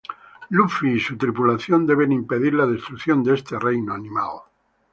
Luffy 0.49 0.93
y 0.95 0.99
su 0.99 1.15
tripulación 1.15 1.85
deben 1.85 2.11
impedir 2.11 2.55
la 2.55 2.65
destrucción 2.65 3.23
de 3.23 3.35
este 3.35 3.59
reino 3.59 3.93
animal. 3.93 4.41